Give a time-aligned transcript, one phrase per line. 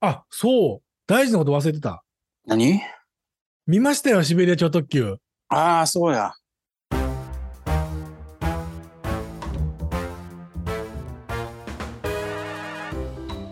[0.00, 0.06] た。
[0.06, 0.82] あ、そう。
[1.06, 2.04] 大事なこと忘れてた。
[2.46, 2.80] 何？
[3.66, 5.16] 見ましたよ、シベリア超特急。
[5.48, 6.32] ああ、そうや。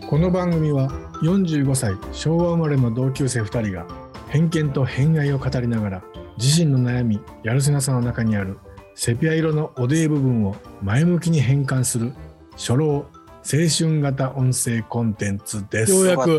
[0.09, 0.89] この番組は
[1.23, 3.87] 45歳昭和生まれの同級生2人が
[4.29, 6.05] 偏見と偏愛を語りながら
[6.39, 8.59] 自身の悩みやるせなさの中にある
[8.95, 12.13] セピア色のおでい部分を前向きに変換する
[12.53, 13.16] 初老青
[13.47, 15.93] 春型音声コンテンツです。
[15.93, 16.39] ようやく。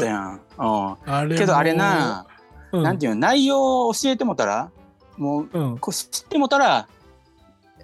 [1.06, 2.28] あれもけどあれな、
[2.74, 4.70] うん、なんていうの、内容を教えてもたら、
[5.16, 6.90] もう、うん、こう知ってもたら、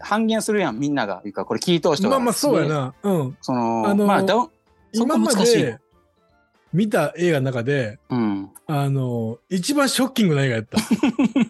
[0.01, 1.21] 半減するやん、みんなが。
[1.23, 2.09] いうか、これ聞いとう人が。
[2.09, 2.93] まあまあそうやな。
[3.01, 3.37] うん。
[3.39, 4.51] その、あのーまあ、だそ
[4.91, 5.79] 今まで
[6.73, 8.49] 見た映画の中でうん。
[8.67, 10.77] あの一番ショッキングな映画やった。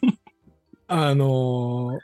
[0.88, 1.99] あの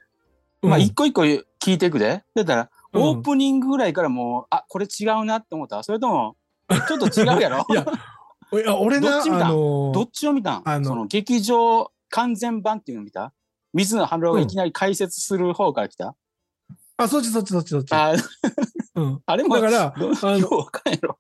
[0.62, 2.24] まあ、うん一個一個聞いていくで。
[2.34, 5.84] だったら、うんオープニングぐらいからもう、あ、これ違うなって思った？
[5.84, 6.36] それとも、
[6.88, 7.66] ちょっと違うやろ？
[7.70, 7.86] いや
[8.52, 9.48] いや俺などっち見た？
[9.48, 10.62] あのどっちを見たん？
[10.66, 13.34] あのその劇場完全版っていうの見た？
[13.74, 16.16] 水野晴郎がいきなり解説する方から来た、
[16.98, 17.94] あそっちそっちそっちそっち。
[17.94, 18.14] あ
[18.96, 21.18] うん、 あれもだからどあのよかんやろ。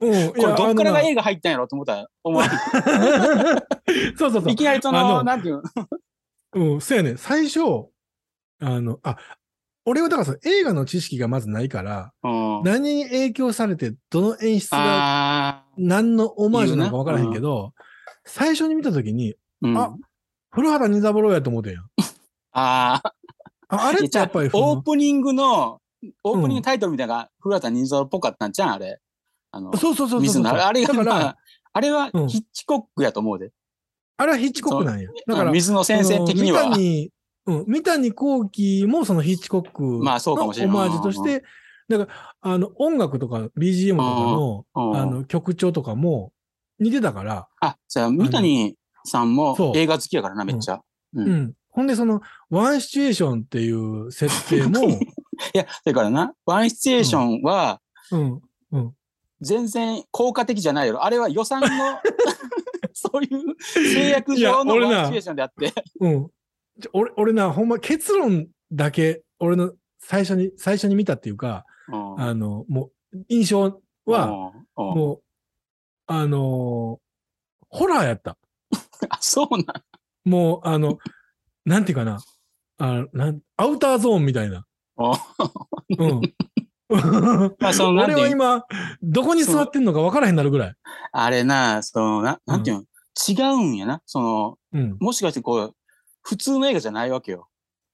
[0.00, 1.96] うん、いこれどっからが映画入ったんやろと思った？
[1.96, 2.48] ら思わん？
[4.16, 4.50] そうそうそう。
[4.52, 4.54] い。
[4.54, 5.62] きなりそのあのなんていうの？
[6.54, 7.16] うん、そうやね。
[7.16, 7.60] 最初、
[8.60, 9.16] あの、あ、
[9.88, 12.62] 俺はだから映画の知識がまずないから、うん。
[12.62, 17.72] 何に影響されて、どの演出があ何のオマージュなのか分からへんけど、
[18.26, 19.78] 最初に見たときに、ーうん。
[19.78, 19.96] あ
[20.50, 21.80] 古畑任三郎やと思ってんや。
[21.80, 21.84] ん。
[22.52, 23.08] あー。
[23.70, 25.80] ああれってやっぱりオープニングの
[26.22, 29.00] オープニングタイトルみたいなのが古畑任三郎っぽかったんじゃんあれ。
[29.50, 31.36] あのそうそうそうそうあれがだから、まあ
[31.72, 32.28] あれはうん。
[32.28, 33.52] ヒッチコックやと思うで、
[34.18, 35.08] あれはヒッチコックなんや。
[35.26, 36.76] だから、水野先生的には
[37.48, 41.42] うん、三谷幸喜もそのヒッチコックのまあそうかもしれんオマージュとして、
[41.88, 46.32] だから、あの、音楽とか BGM とかの、うんあの、曲調とかも
[46.78, 48.76] 似てたから、あ、じゃあ、三谷
[49.06, 50.82] さんも映画好きやからな、めっちゃ。
[51.14, 51.22] う。
[51.22, 51.54] うんん。
[51.70, 54.98] ほんで、その、ワンシチュエーションっていう設定も、 い
[55.54, 57.80] や、だからな、ワンシチュエーションは、
[58.12, 58.40] うん、
[58.72, 58.92] うん。
[59.40, 61.04] 全然効果的じゃないやろ。
[61.04, 61.68] あれは予算の、
[62.92, 65.72] そういう制約上のワンシチュエーションであって。
[66.00, 66.30] うん。
[66.92, 75.22] 俺、俺な、ほんま結論だけ、俺の最初に、最初に見たっていうか、うんあの、もう、印象は、、うんうんもう、
[76.06, 77.08] あのー
[77.70, 78.38] ホラーやった。
[79.10, 79.64] あ、そうなん。
[80.24, 80.98] もう、あの、
[81.64, 82.18] なんていうかな、
[82.78, 84.66] あなんアウターゾーンみたいな。
[84.96, 86.20] うん。
[86.88, 88.64] ま あその俺は今、
[89.02, 90.74] どこに座ってんのか分からへんなるぐらい。
[91.12, 92.84] あれな、その、ななんていうの、
[93.28, 94.00] 違うんやな。
[94.06, 94.96] その、うん。
[94.98, 95.74] もしかしてこう、
[96.28, 97.48] 普通の映画じゃないわけよ。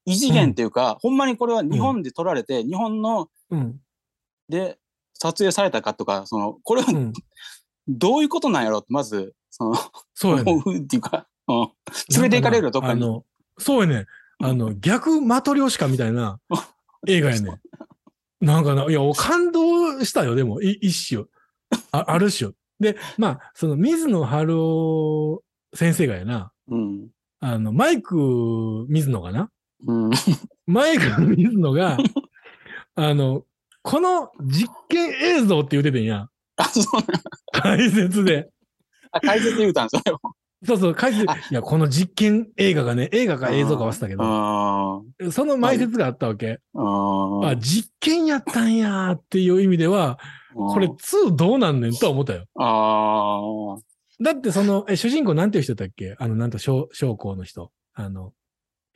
[0.04, 3.80] 異次元っていうか、ほんまにこれは日本で撮られて、日本のうん。
[4.48, 4.76] で
[5.12, 7.12] 撮影されたかとか、その、これはうん。
[7.86, 8.78] どういうことなんやろ？
[8.78, 9.74] って、まず、その、
[10.14, 10.58] そうやね。
[10.58, 11.68] っていうか、うん、
[12.10, 13.04] 連れて行かれるよ、どっかに。
[13.04, 13.24] あの、
[13.56, 14.06] そうやね。
[14.40, 16.40] あの、逆マトリョーシカみたいな
[17.06, 17.60] 映画やね。
[18.40, 21.26] なんかな、いや、感動したよ、でも、い一種。
[21.92, 22.50] あある種。
[22.80, 27.08] で、まあ、その、水野春夫先生がやな、うん。
[27.46, 29.50] あの、マイク水野かな
[29.86, 30.10] うん。
[30.66, 31.98] マイク水野が、
[32.96, 33.44] あの、
[33.82, 36.26] この実験映像って言っててんや。
[36.56, 37.04] あ、そうなん
[37.52, 38.48] 解説で。
[39.12, 40.18] あ、解説言うたん、それを。
[40.64, 41.24] そうそう、解説。
[41.24, 46.60] いや、この実験映画がね、映画か映像か忘れたけど、あその前説があったわけ。
[46.74, 47.48] あ。
[47.48, 50.18] あ、実験やったんやーっていう意味では、
[50.54, 52.46] これ2どうなんねんとは思ったよ。
[52.58, 53.93] ああ。
[54.20, 56.14] だってその、え、主人公なんていう人だっけ？
[56.18, 57.70] あの、なんと、将将校の人。
[57.94, 58.32] あの、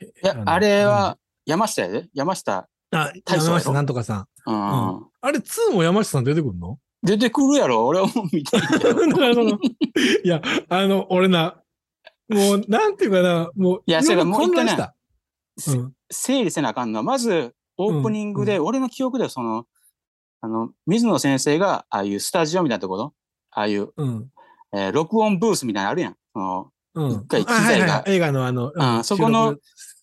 [0.01, 2.09] いいや、あれは、山下やで？
[2.13, 2.67] 山下。
[2.91, 4.27] あ、山下なんとかさん。
[4.47, 4.55] うん。
[5.21, 6.79] あれ2も山下さん出てくるの？
[7.03, 9.07] 出てくるやろ俺はもう見て るけど。
[9.07, 9.59] だからその、
[10.23, 11.61] いや、あの、俺な、
[12.27, 14.95] もう、なんていうかな、もう、いやそれがもう一回した。
[15.67, 15.93] うん。
[16.11, 19.65] 整理せなあかんのは、まず、オープニングで、俺の記憶ではその、
[20.41, 23.13] あの、水野先生が、ああいうスタジオみたいなところ、
[23.51, 24.29] ああいう、うん。
[24.73, 26.15] えー録音ブースみたいなのあるやん。
[26.33, 27.11] そのうん。
[27.11, 29.55] 一回機材がはいはい映画のあの、うんあそこの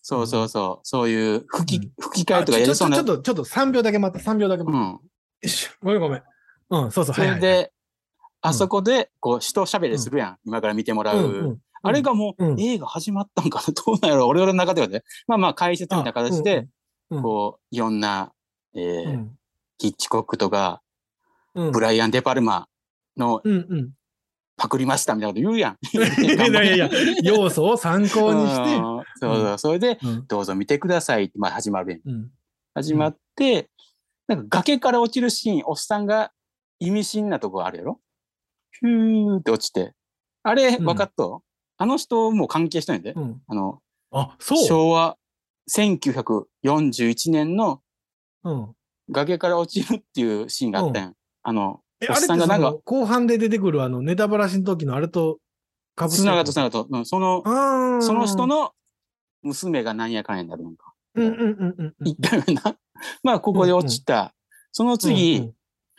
[0.02, 2.96] そうそうそう、そういう吹き、うん吹き替えとかやりそうな。
[2.96, 4.86] あちょっと、ちょっと3秒だけ待って、3秒だけ待って。
[4.86, 4.92] うん。
[4.92, 5.00] よ
[5.48, 6.22] しごめんごめん。
[6.70, 7.40] うん、そうそう、そはいはい。
[7.40, 7.72] れで、
[8.40, 10.38] あそこで、こう、人喋りするやん。
[10.44, 11.18] 今から見てもらう。
[11.18, 13.70] うんうんあれがもう、うん映画始まったんかな？
[13.74, 14.26] どうなんやろ？
[14.26, 15.04] 俺の中ではね。
[15.28, 16.66] まあまあ、解説みたいな形で、、
[17.10, 18.32] うんこう、いろんな、
[18.74, 19.38] えーうん
[19.78, 20.82] ヒッチコックとか、
[21.54, 22.66] うんブライアン・デ・パルマ
[23.16, 23.90] のうんうん。
[24.56, 25.78] パクりましたみたいなこと言うやん。
[25.92, 26.90] いやいやいや、
[27.22, 29.58] 要素を参考にして、うんそうそう。
[29.58, 32.00] それで、うんどうぞ見てくださいって、まあ始まるやん。
[32.04, 32.30] うん
[32.74, 33.70] 始まって、
[34.26, 36.32] なんか崖から落ちるシーン、おっさんが
[36.78, 38.00] 意味深なとこあるやろ？
[38.80, 39.94] ヒューって落ちて。
[40.42, 41.42] あれ、うん分かっと、
[41.78, 43.12] あの人も関係したんやで。
[43.12, 43.42] うん。
[43.46, 43.80] あの、
[44.10, 44.66] あ、そう。
[44.66, 45.16] 昭和
[45.70, 47.82] 1941年の
[48.44, 48.72] うん。
[49.10, 51.14] 崖から落ちるっていうシーンがあったやん。
[51.42, 55.38] あの、え、あれってなんかの後半で出てくるあの、ネタバラシの時のあれと
[55.94, 57.42] かぶってつながっとつながっと、うん、その、
[58.02, 58.72] その人の
[59.42, 60.92] 娘がなんやかんやになるのか。
[61.14, 62.08] うんうんうんうんうん。
[62.08, 62.76] 一回目な。
[63.22, 64.34] まあ、ここで落ちた。
[64.72, 65.52] その次、うんうん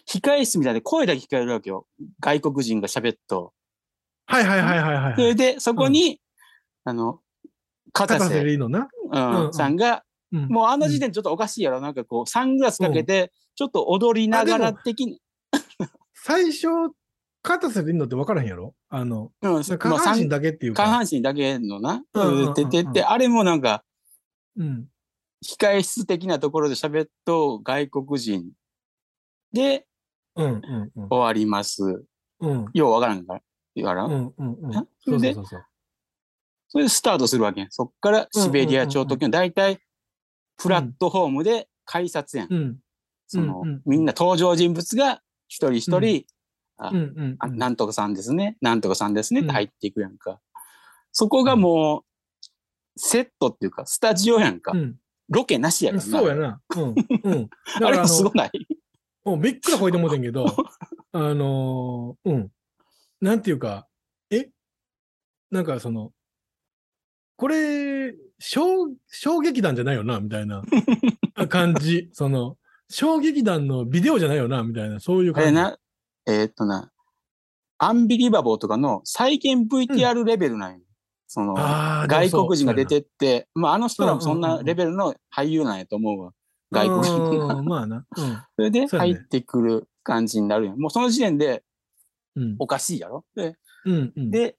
[0.09, 1.85] 控室みたいで声だけ聞こえるわけよ。
[2.21, 3.51] 外国人が喋っと。
[4.25, 5.15] はいはいはいはいはい。
[5.15, 6.21] それで、そこに、
[6.85, 7.19] あの、
[7.91, 8.87] 片片瀬のな。
[9.11, 11.81] うんうんさんが、うんもうあの時点ちょっとおかしいやろ。
[11.81, 15.19] なんかこう、サングラスかけて、ちょっと踊りながら的に、
[16.27, 16.67] 最初、
[17.41, 18.75] 片瀬リーのって分からへんやろ？
[18.89, 20.83] あの、うん、下まあ半身だけっていうか。
[20.83, 22.01] 下半身だけのな、
[22.53, 23.61] ててて、あれもなん。
[23.61, 23.85] か、
[24.57, 24.87] うん。
[25.41, 28.51] 控室的なところで喋っと外国人
[29.53, 29.85] で
[30.35, 30.45] うん。
[30.45, 30.91] うん。
[30.97, 31.07] うん。
[31.07, 31.81] 終わります。
[32.41, 32.65] うん。
[32.73, 33.25] ようわからん。
[33.25, 33.41] から。
[33.73, 34.11] 言わら、うん。
[34.11, 34.33] ん。
[34.37, 34.57] うん。
[34.63, 34.73] うん。
[34.73, 35.65] そそれでうそうそうそう。
[36.67, 37.69] それでスタートするわけやん。
[37.71, 39.79] そっからシベリア超特急の大体
[40.57, 42.53] プラットフォームで改札やん。
[42.53, 42.77] うん。
[43.27, 43.69] その、うん。
[43.69, 43.81] うん。
[43.85, 44.03] みん。
[44.03, 46.25] な登場人物が一人一人、
[46.77, 50.39] あうんうんあなんとかさんですね、なんとかさんですねっうんて入っていくやんか。
[51.11, 52.03] そこがもう、
[52.97, 54.71] セットっていうか、スタジオやんか。
[54.73, 54.95] うん。
[55.29, 56.09] ロケなしやからな。
[56.19, 56.61] そうやな。
[56.75, 56.95] うん。
[57.23, 57.49] うん。
[57.83, 58.51] あれもすごない？
[59.23, 60.45] もうびっくらこいてもうてんけど、
[61.11, 62.51] あのー、うん。
[63.19, 63.87] なんていうか、
[64.29, 64.49] え？
[65.51, 66.13] なんかその、
[67.35, 70.63] これ、小、小劇団じゃないよな、みたいな
[71.49, 72.09] 感じ。
[72.13, 72.57] その、
[72.89, 75.47] 小劇団のビデオじゃないよな、みたいな、そういう感じ。
[75.47, 75.77] あれな、
[76.25, 76.91] えーっとな、
[77.77, 80.81] アンビリバボーとかの再現 VTR レベルなんよ。
[81.27, 86.31] その、あーでも外そう国人が出てって、まあ、あの人らもそんうんうんうんうなんレベルの俳優なんやと思うわ。
[86.71, 87.61] 外国人うが。
[87.61, 88.05] んまあな。
[88.55, 90.79] それでそうやね入ってくる感じになるやん。
[90.79, 91.63] もうその時点で
[92.35, 92.43] うん。
[92.43, 92.55] うん。
[92.59, 93.25] おかしいやろ。
[93.35, 94.13] で、うん。
[94.15, 94.31] うん。
[94.31, 94.57] で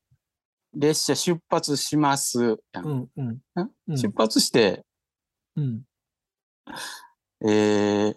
[0.75, 2.87] 列車出発しますやん。
[2.87, 3.11] うん。
[3.17, 3.29] うん。
[3.29, 3.43] ん
[3.89, 4.85] うん出発して、
[5.57, 5.83] うん。
[7.44, 8.17] えー、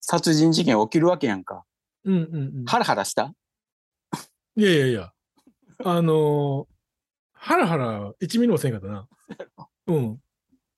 [0.00, 1.64] 殺人事件起きるわけやんか。
[2.04, 2.14] うん。
[2.14, 2.64] うん。
[2.66, 3.32] ハラハラした？
[4.56, 5.12] いやいやいや。
[5.84, 6.66] あのー、
[7.32, 9.08] ハラハラ1ミリもせんかったな。
[9.88, 10.20] うん。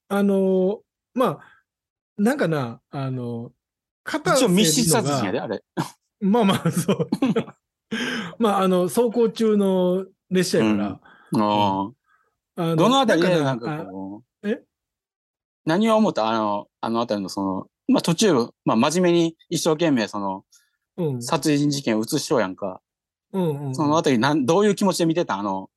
[0.09, 0.81] あのー、
[1.15, 1.41] まあ、
[2.17, 3.53] なんかな、あのー、
[4.05, 5.63] 片一応密瀬室殺人やで、あれ。
[6.21, 7.09] まあまあ、そう。
[8.39, 10.87] まあ、あの、走行中の列車やから。
[10.87, 11.93] あ
[12.57, 14.28] あーどのあたりでななんんかこう。
[15.69, 16.29] え何を思った？
[16.29, 18.33] あの、あのあたりのその、まあ途中、
[18.65, 20.45] まあ真面目に一生懸命その、
[20.99, 21.23] あうん。
[21.23, 22.81] 殺人事件を映しようやんか。
[23.33, 23.75] うんうん。
[23.75, 25.39] そのあたりなん、どういう気持ちで見てた？
[25.39, 25.71] あの、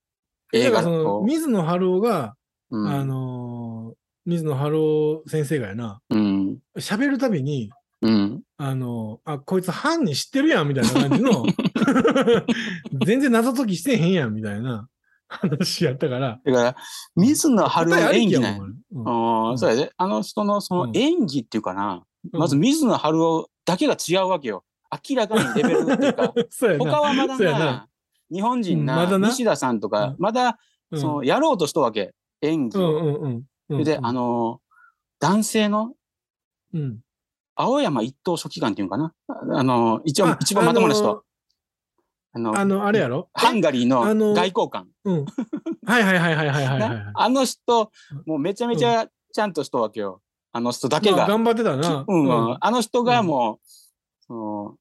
[0.54, 2.36] 映画の、こ水野晴夫が、
[2.72, 2.78] う。
[2.78, 2.88] うん。
[2.90, 3.96] あのー、
[4.26, 6.58] 水野晴夫先生がやな、うん。
[6.78, 7.70] 喋るたびに、
[8.02, 8.42] うん。
[8.58, 11.46] あの、あ、こいつ犯人知ってるやん、みたいな感じの、
[13.06, 14.88] 全然謎解きしてへんやん、みたいな
[15.32, 16.40] 話やったから。
[16.44, 16.76] だから、
[17.16, 18.60] 水野晴夫の演技なんや。
[18.60, 19.52] ん。
[19.52, 19.92] うん、そうやで。
[19.98, 24.64] あの人のそのうん演技っていうかな、うんまず水野晴夫だけが違うわけよ。
[25.10, 26.78] 明らかにレベルっていうか、 そう。
[26.78, 27.88] 他はまだなな、
[28.32, 30.60] 日本人な、西田さんとかうん、まだ、
[30.92, 32.14] うんその、やろうとしたわけ。
[32.42, 33.44] 演技。
[33.84, 34.60] で、あの、
[35.20, 35.94] 男性の
[36.74, 37.00] うん、
[37.56, 39.14] 青山一等書記官っていうのかな
[39.58, 41.24] あの、一応あ、一番まともな人。
[42.34, 43.30] あの、あの、あれやろ？
[43.34, 44.88] ハンガリーあのの外交官。
[45.04, 45.26] うん。
[45.86, 46.90] はいはいはいはいはいはいはい。
[46.90, 47.92] なあの人、
[48.26, 50.22] もうめちゃめちゃちゃんとしたわけよ。
[50.54, 51.18] あの人だけが。
[51.18, 52.06] まあ頑張ってたな。
[52.08, 53.68] うんうん、あの人がうんもう、
[54.28, 54.76] その、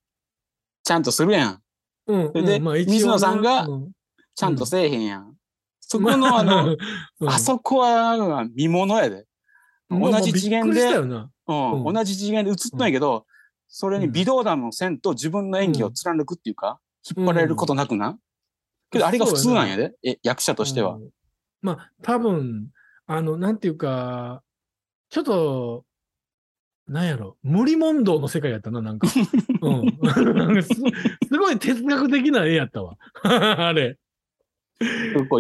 [0.85, 1.63] ちゃんとするやん。
[2.07, 2.27] うん。
[2.29, 3.93] それでまあ水野さんがうん
[4.35, 5.35] ちゃんとせえへんやん。
[5.81, 6.77] そこのあの、
[7.21, 9.27] うんあそこは見物やで。
[9.89, 10.83] まあ同じ次元で。
[10.95, 13.27] うんうん同じ次元で映ったんやけど、
[13.67, 16.79] それに微動だのせんと自分の演技を貫くっていうか、
[17.17, 18.19] 引っ張られることなくな？
[18.90, 20.95] けどあれが普通なんやで、え役者としては。
[20.95, 21.11] うん。
[21.62, 22.69] まあ、多分、
[23.07, 24.43] あの、なんていうか、
[25.11, 25.85] ちょっと、
[26.88, 29.07] なんやろ、無理問答の世界やったな、なんか。
[29.62, 29.99] うん。
[30.35, 30.83] なんかすす
[31.38, 32.97] ごい哲学的な絵やったわ。
[33.23, 33.97] あれ。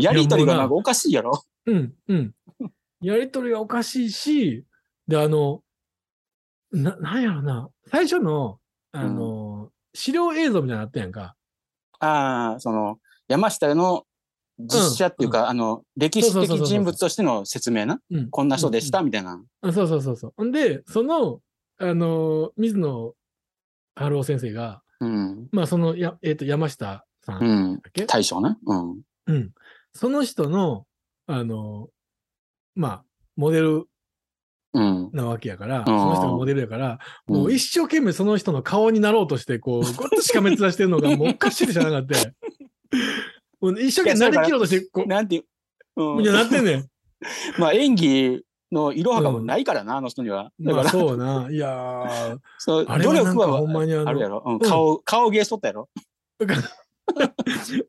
[0.00, 1.32] やりとりがななんかおかしいやろ？
[1.66, 2.34] うん、うん。
[3.00, 4.64] やりとりがおかしいし、
[5.08, 5.62] で、あの、
[6.70, 8.60] な、なんやろな、最初の、
[8.92, 11.34] あの、資料映像みたいなのあったやんか。
[12.00, 14.04] ああ、その、山下の
[14.58, 18.00] 実写っていうか、あの、歴史的人物としての説明な？
[18.10, 18.30] うん。
[18.30, 19.42] こんな人でした、みたいな。
[19.62, 20.32] あそうそうそうそう。
[20.36, 21.40] ほんで、その、
[21.78, 23.14] あの、水野
[23.94, 25.48] 春夫先生が、うん。
[25.52, 27.74] まあ、その、や、えっ、と、山下さんだうん。
[27.76, 28.56] っけ、大将ね。
[28.66, 29.00] うん。
[29.26, 29.50] うん。
[29.94, 30.86] その人の、
[31.26, 31.88] あの、
[32.74, 33.04] まあ、
[33.36, 33.86] モデルうん。
[34.72, 42.34] なわけやから、んその人がモデルやから、もううん一生懸命その人の顔になろうとして、こう、 ごっとしかめ面してるのがもうおかしいでしゃなかって。
[43.60, 45.44] もう一生懸命なりきろうとして、こなんていう、
[45.96, 46.88] う、うんいや、なってんねん。
[47.58, 50.52] まあ演技の色はがもないからな、あの人には。
[50.60, 51.48] だから、まあそうな。
[51.50, 54.42] いやー、 そう努力はほんまにあるやろ。
[54.46, 55.88] うん、顔、顔芸しとったやろ。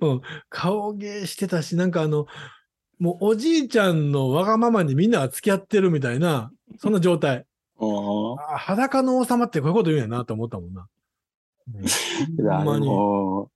[0.01, 2.25] うん、顔芸してたし、なんかあの、
[2.99, 7.45] もうおじいちゃんのわがままにみんなが付き合ってるみたいな、そんな状態。
[7.77, 10.87] おあ裸の王様ってこういうこと言うんやなと思ったもんな。
[11.73, 12.87] うん、ほんまに。
[12.87, 13.51] も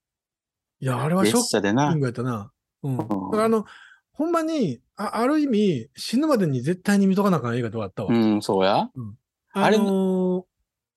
[0.79, 2.00] いや、あれう、はショッキン。
[2.00, 2.51] グやったな。
[2.84, 2.98] うん。
[2.98, 3.65] だんからあの、
[4.12, 8.13] ほんまに、あある意味、死ぬまでに絶対に見とかなあかん映画とかあったわ。
[8.13, 8.77] うん、そうや。
[8.77, 8.91] あ
[9.53, 10.44] あれのー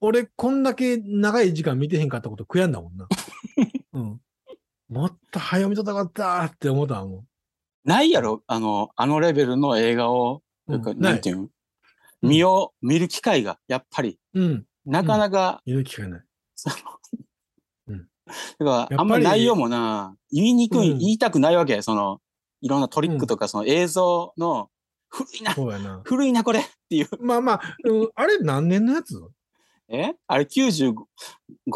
[0.01, 3.09] 俺、こんだけ長い時間見てへんかったこと悔やんだもんな。
[3.95, 4.21] うん。
[4.91, 7.25] もっと早見とったかったって思ったも
[7.85, 11.01] ないやろあの、あのレベルの映画を、うん。
[11.01, 11.51] なんていう
[12.27, 14.65] ん見よう、見る機会が、やっぱり、うん。
[14.85, 16.21] なかなか、見る機会ない。
[16.21, 16.29] うん
[18.59, 21.81] だから、あんま内容もな、言いにくい、うん言いたくないわけ。
[21.83, 22.21] その、
[22.61, 24.69] いろんなトリックとか、その映像の、
[25.09, 26.03] 古いな。
[26.05, 27.09] 古いな、これっていう。
[27.21, 29.15] まあまあ、うん、あれ何年のやつ？
[29.89, 30.15] え？
[30.27, 30.95] あれ95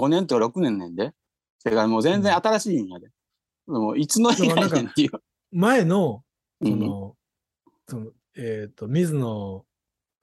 [0.08, 1.12] 年と6年なんで。
[1.58, 3.08] それからもう全然新しいんやで。
[3.66, 5.10] もういつの映画やねんっていう。
[5.52, 6.22] 前の、
[6.60, 7.16] うんその、
[7.88, 9.64] その、えっ、と、水野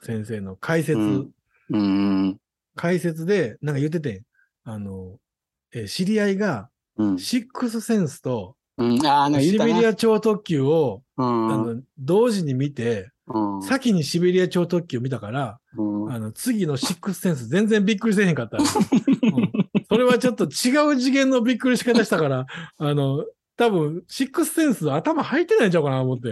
[0.01, 1.31] 先生の解説、うん
[1.71, 2.37] うん。
[2.75, 4.23] 解説で、なんか言ってて、
[4.63, 5.17] あの、
[5.73, 7.19] えー知り合いが、うん。
[7.19, 9.57] シックスセンスと、シ。
[9.57, 11.53] ベリア超特急を、うん。
[11.53, 13.61] あの、同時に見て、うん。
[13.61, 18.57] 先にシベリア超特急見たから、うんあの、次のシックスセンス全然びっくりせえへんかった。
[18.57, 18.65] うん
[19.91, 22.45] それはちょっと違う次元のびっくりし方したから、
[22.77, 23.25] あの、
[23.57, 26.29] 多分、シックスセンス頭入ってないんちゃうかなと思って。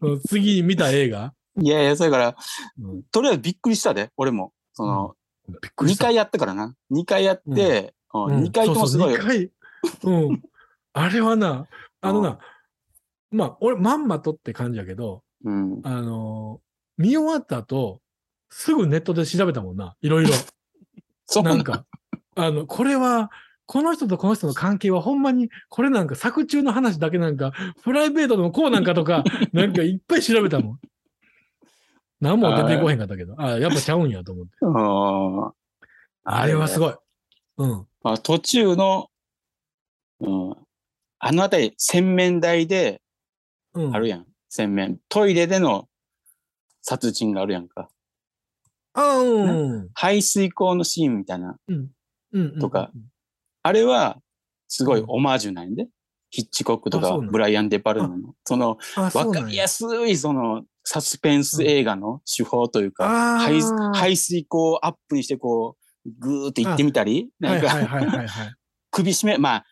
[0.00, 1.32] うん次に見た映画。
[1.60, 2.36] いやいや、それから、
[2.80, 4.52] うんとりあえずびっくりしたで、俺も。
[4.72, 5.14] その、
[5.48, 6.04] 2びっくりした。
[6.06, 6.74] 回やったからな。
[6.90, 9.22] 2回やって、うんうん2回ともすごいそう。
[9.22, 9.50] そう二
[10.02, 10.28] 回。
[10.28, 10.42] うん。
[10.92, 11.66] あれはな、
[12.00, 12.38] あのな、
[13.30, 15.80] まあ、俺、まんまとって感じやけど、うん。
[15.84, 18.00] あのー見終わった後、
[18.50, 19.96] すぐネットで調べたもんな。
[20.02, 20.30] いろいろ。
[21.26, 21.86] そうなんか、
[22.36, 23.30] あの、これは、
[23.64, 30.80] この人とこの人の関係はほんまに、これなんか作中の話だけなんか、プライベートでもこうなんかとか、 なんかいっぱい調べたもん。
[32.22, 34.52] 何も出てこへんかったけど、あやっぱちゃうんやと思って。
[34.62, 35.52] うん
[36.24, 36.78] あれはすい。
[36.78, 36.94] ごい。
[37.58, 37.86] うん。
[38.02, 39.10] まあ、途中の、
[40.20, 40.56] うん、
[41.18, 43.02] あのあたり、洗面台で
[43.74, 43.94] うん。
[43.96, 44.26] あるやん。
[44.48, 45.00] 洗面。
[45.08, 45.88] トイレでの
[46.80, 47.88] 殺人があるやんか。
[48.94, 49.90] あうん。
[49.94, 51.56] 排水口のシーンみたいな。
[51.66, 51.90] うん。
[52.32, 52.58] うん。
[52.60, 52.92] とか
[53.64, 54.18] あれは、
[54.68, 55.88] すごいオマージュなんやで。
[56.30, 63.60] ヒッチコックとかブライアン・デ・パルマの、その、わかりやすい、その、サスペンス映画の手法というか、排
[63.94, 67.68] 排水口をアップにして、こう、ぐーって行ってみたり、なんか。
[68.90, 69.64] 首絞め、まあ、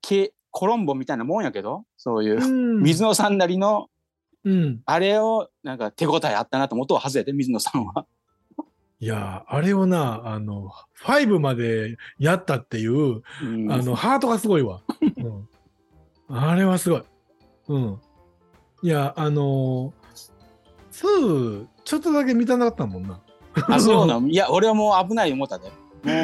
[0.00, 3.88] けコロンボみたいなもんやけど、そういう、うん水野さんなりの、
[4.44, 4.82] うん。
[4.86, 8.06] あれを、なんか手応えあったなと思うと外れて、水野さんは。
[9.00, 10.70] いやー、あれをな、あの、
[11.04, 14.82] 5までやったっていう、うんあの、ハートがすごいわ。
[16.28, 17.02] うん、あれはすごい。
[17.68, 18.00] うん。
[18.82, 20.01] いや、あのー、
[20.92, 23.18] 2、ちょっとだけ見たなかったもんな。
[23.68, 24.28] あ、そうなの？
[24.28, 25.70] いや、俺はもう危ない思ったで。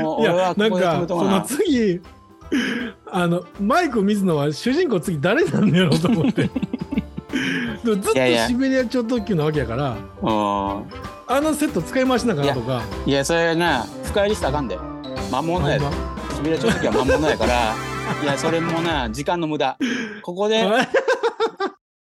[0.03, 1.55] もう、いや、俺はこなんこで。
[1.65, 2.01] 次、
[3.11, 6.51] あの、マイク水野は主人公次誰なんだろうと思って。
[7.85, 10.85] ずっとシベリア超特急なわけやから、うん。
[11.31, 12.83] あのセット使い回しなあかなとか。
[13.07, 14.79] いや、それな、深入りしたらあかんで。
[15.31, 15.95] 魔物やでほん。
[15.95, 16.35] ま？
[16.35, 17.75] しびれちょっときは魔物やから、
[18.23, 19.77] いや、それもな、時間の無駄。
[20.23, 20.89] ここで、 あ